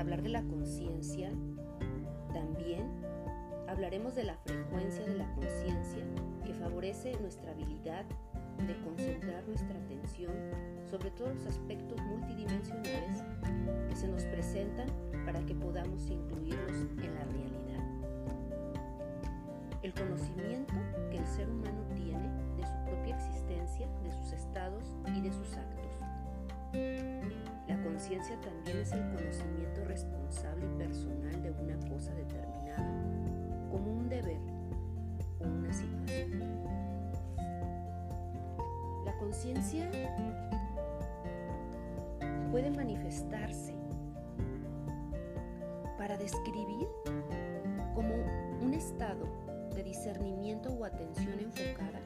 [0.00, 1.30] Hablar de la conciencia,
[2.32, 2.90] también
[3.68, 6.02] hablaremos de la frecuencia de la conciencia
[6.42, 8.06] que favorece nuestra habilidad
[8.66, 10.32] de concentrar nuestra atención
[10.90, 13.22] sobre todos los aspectos multidimensionales
[13.90, 14.88] que se nos presentan
[15.26, 17.84] para que podamos incluirlos en la realidad.
[19.82, 20.72] El conocimiento
[21.10, 22.26] que el ser humano tiene
[22.56, 27.29] de su propia existencia, de sus estados y de sus actos.
[28.00, 32.88] La conciencia también es el conocimiento responsable y personal de una cosa determinada,
[33.70, 34.40] como un deber
[35.38, 36.64] o una situación.
[39.04, 39.90] La conciencia
[42.50, 43.74] puede manifestarse
[45.98, 46.88] para describir
[47.94, 48.14] como
[48.62, 49.26] un estado
[49.74, 52.00] de discernimiento o atención enfocada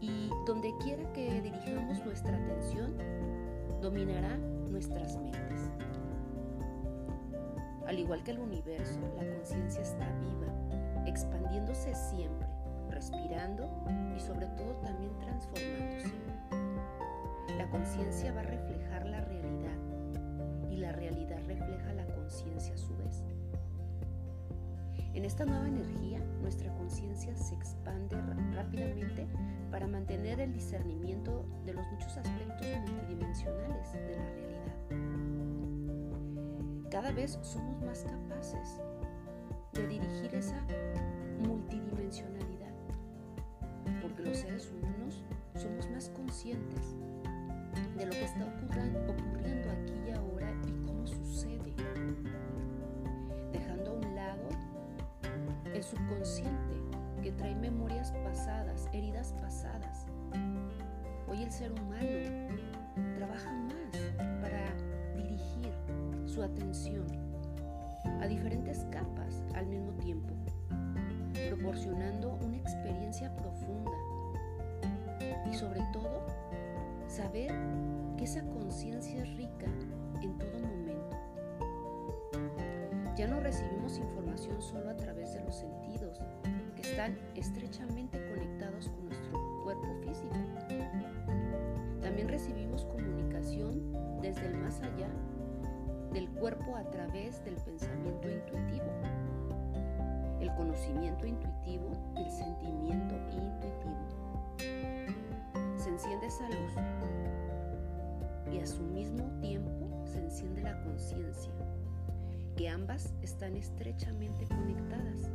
[0.00, 3.23] y donde quiera que dirijamos nuestra atención
[3.84, 4.38] dominará
[4.70, 5.70] nuestras mentes.
[7.86, 12.48] Al igual que el universo, la conciencia está viva, expandiéndose siempre,
[12.88, 13.68] respirando
[14.16, 16.14] y sobre todo también transformándose.
[17.58, 19.76] La conciencia va a reflejar la realidad
[20.70, 23.22] y la realidad refleja la conciencia a su vez.
[25.12, 28.16] En esta nueva energía, nuestra conciencia se expande
[28.64, 29.26] rápidamente
[29.70, 34.74] para mantener el discernimiento de los muchos aspectos multidimensionales de la realidad.
[36.90, 38.80] Cada vez somos más capaces
[39.72, 40.64] de dirigir esa
[41.40, 42.72] multidimensionalidad,
[44.00, 45.22] porque los seres humanos
[45.56, 46.96] somos más conscientes
[47.96, 51.74] de lo que está ocurriendo aquí y ahora y cómo sucede,
[53.52, 54.48] dejando a un lado
[55.74, 56.73] el subconsciente
[57.36, 60.06] trae memorias pasadas, heridas pasadas.
[61.28, 62.52] Hoy el ser humano
[63.16, 63.98] trabaja más
[64.40, 64.74] para
[65.16, 65.72] dirigir
[66.26, 67.06] su atención
[68.20, 70.34] a diferentes capas al mismo tiempo,
[71.48, 73.92] proporcionando una experiencia profunda
[75.50, 76.26] y sobre todo
[77.08, 77.52] saber
[78.16, 79.66] que esa conciencia es rica
[80.22, 81.16] en todo momento.
[83.16, 85.83] Ya no recibimos información solo a través de los sentidos,
[86.94, 90.36] están estrechamente conectados con nuestro cuerpo físico.
[92.00, 95.08] También recibimos comunicación desde el más allá
[96.12, 98.86] del cuerpo a través del pensamiento intuitivo.
[100.40, 104.54] El conocimiento intuitivo el sentimiento intuitivo
[105.76, 106.74] se enciende esa luz
[108.52, 111.50] y a su mismo tiempo se enciende la conciencia,
[112.56, 115.32] que ambas están estrechamente conectadas.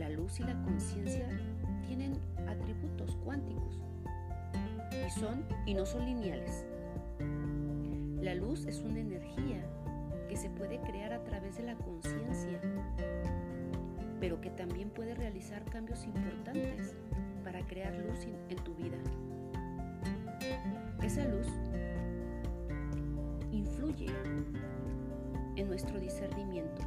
[0.00, 1.28] La luz y la conciencia
[1.86, 2.14] tienen
[2.48, 3.82] atributos cuánticos
[5.06, 6.64] y son y no son lineales.
[8.22, 9.62] La luz es una energía
[10.26, 12.62] que se puede crear a través de la conciencia,
[14.20, 16.94] pero que también puede realizar cambios importantes
[17.44, 18.96] para crear luz en tu vida.
[21.02, 21.46] Esa luz
[23.52, 24.08] influye
[25.56, 26.80] en nuestro discernimiento,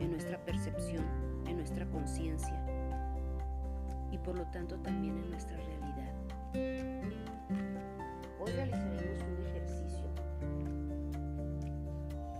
[0.00, 1.04] en nuestra percepción,
[1.46, 2.60] en nuestra conciencia
[4.10, 6.14] y por lo tanto también en nuestra realidad.
[8.40, 10.04] Hoy realizaremos un ejercicio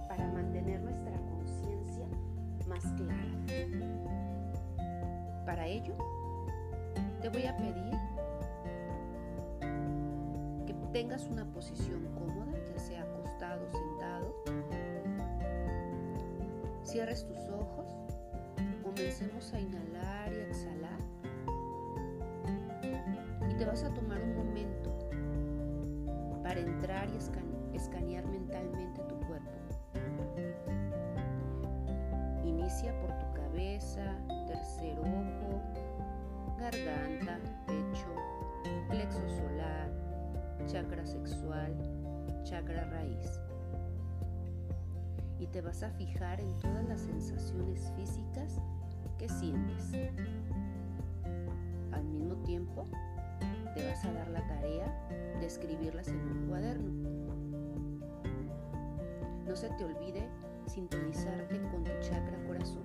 [0.09, 2.06] para mantener nuestra conciencia
[2.69, 3.33] más clara.
[5.45, 5.95] Para ello,
[7.21, 7.95] te voy a pedir
[10.66, 12.44] que tengas una posición cómoda,
[16.94, 17.93] Cierres tus ojos,
[18.84, 21.00] comencemos a inhalar y exhalar.
[23.50, 24.97] Y te vas a tomar un momento
[26.44, 27.16] para entrar y
[27.75, 29.50] escanear mentalmente tu cuerpo.
[32.44, 34.16] Inicia por tu cabeza,
[34.47, 35.63] tercer ojo,
[36.60, 38.07] garganta, pecho,
[38.89, 39.91] plexo solar,
[40.66, 41.74] chakra sexual,
[42.45, 43.41] chakra raíz.
[45.54, 48.60] Te vas a fijar en todas las sensaciones físicas
[49.16, 49.92] que sientes.
[51.92, 52.89] Al mismo tiempo,
[53.72, 54.92] te vas a dar la tarea
[55.39, 56.91] de escribirlas en un cuaderno.
[59.47, 60.28] No se te olvide
[60.66, 62.83] sintonizarte con tu chakra corazón.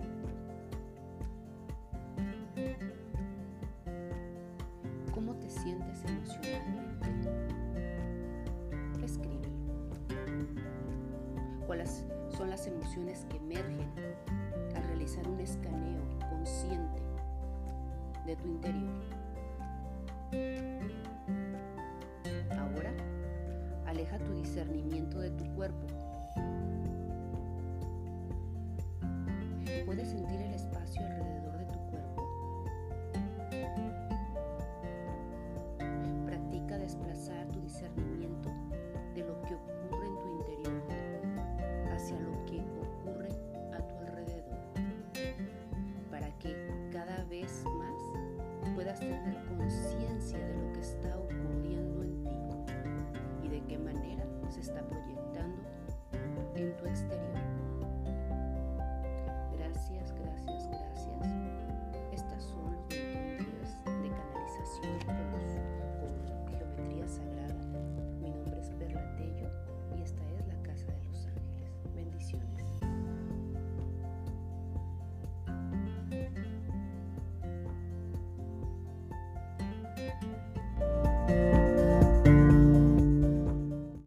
[5.12, 6.99] ¿Cómo te sientes emocionalmente?
[11.70, 12.04] ¿Cuáles
[12.36, 13.92] son las emociones que emergen
[14.76, 17.00] al realizar un escaneo consciente
[18.26, 18.90] de tu interior?
[22.58, 22.92] Ahora,
[23.86, 25.86] aleja tu discernimiento de tu cuerpo
[29.86, 30.39] Puedes sentir